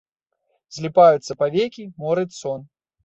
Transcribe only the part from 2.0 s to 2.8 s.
морыць сон.